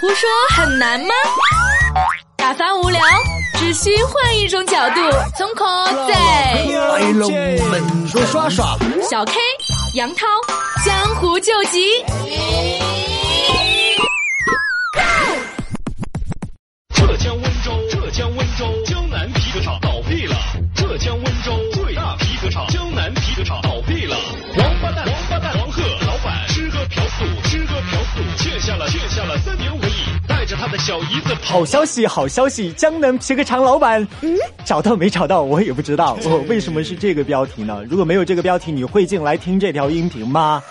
[0.00, 1.08] 胡说很难吗？
[2.36, 3.00] 打发无聊，
[3.54, 5.00] 只需换一种角度，
[5.36, 5.64] 从口
[6.06, 6.14] 在
[6.64, 7.32] 来龙
[7.68, 8.78] 门说耍耍，
[9.10, 9.32] 小 K
[9.94, 10.24] 杨涛
[10.84, 12.04] 江湖救急。
[16.94, 20.36] 浙江温州，浙江温州江南皮革厂倒闭了。
[20.76, 24.16] 浙江温州最大皮革厂江南皮革厂倒闭了。
[24.58, 29.68] 王八蛋，王八蛋，黄鹤老板吃喝嫖赌，吃喝嫖赌，欠下了欠下了三年，
[30.48, 32.72] 着他的小姨子跑好消息，好消息！
[32.72, 35.42] 江南皮革厂老板，嗯，找到没找到？
[35.42, 36.18] 我也不知道。
[36.24, 37.84] 我、为什么是这个标题呢？
[37.90, 40.62] 如果没有这个标题，你会进来听这条音频吗？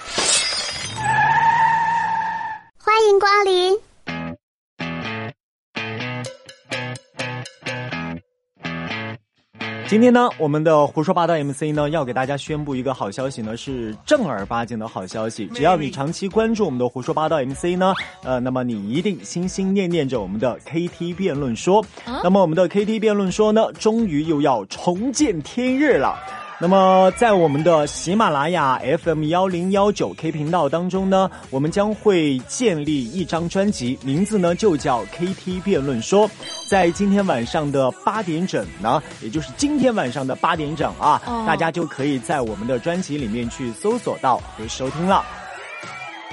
[9.87, 15.45] 今天呢，我们的胡说八道 MC 呢，要给大家宣布一个好消息呢，是正儿八经的好消息。
[15.53, 21.85] 只要你长期关注我们的胡说八道 MC 呢，呃，那么你一定心心念念着我们的 KT 辩论说。
[22.21, 26.19] 那么我们的 KT 辩论说呢，终于又要重见天日了。
[26.59, 36.28] 那么，在我们的喜马拉雅 FM 幺零幺九 K 频道当中呢，我们将会建立一张专辑，名字呢就叫 KT 辩论说。
[36.67, 45.23] 在今天晚上的八点整呢，也就是今天晚上的八点整啊，哦大家就可以在我们的专辑里面去搜索到和收听了。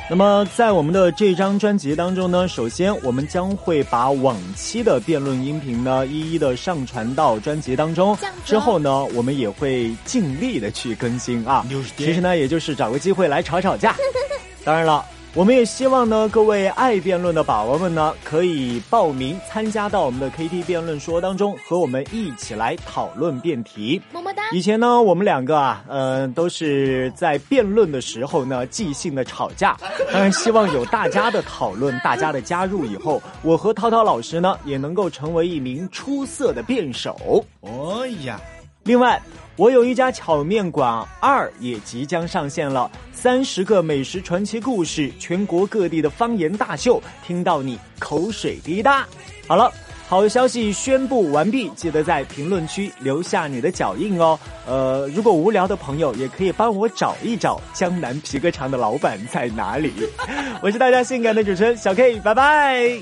[0.08, 8.16] 那么，在我们的这张专辑当中呢，首先我们将会把往期的辩论音频呢，一一的上传到专辑当中。
[8.44, 11.66] 之后呢，我们也会尽力的去更新啊。
[11.96, 13.96] 其实呢，也就是找个机会来吵吵架。
[14.62, 15.04] 当然了。
[15.36, 24.00] 我们也希望呢，各位爱辩论的宝宝们呢，可以报名参加到我们的 KT 辩论说当中，和我们一起来讨论辩题。
[24.12, 24.44] 么么哒。
[24.52, 29.76] 以前呢，我们两个啊，呃，都是在辩论的时候呢，即兴的吵架。
[30.12, 37.44] 当然，希望有大家的讨论，大家的加入以后，我和涛涛老师呢，也能够成为一名出色的辩手。
[37.62, 38.40] 哦呀，
[38.84, 39.20] 另外，
[39.56, 49.06] 我有一家炒面馆二也即将上线了，三十个美食传奇故事，全国各地的方言大秀，听到你口水滴答。
[49.46, 49.72] 好了。
[50.06, 54.38] 好消息宣布完毕，记得在评论区留下你的脚印哦。
[54.66, 59.92] 呃，如果无聊的朋友也可以帮我找一找江南皮革厂的老板在哪里。
[60.62, 62.98] 我是大家性感的主持人小 K，拜拜。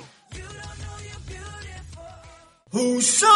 [2.70, 3.28] 胡说。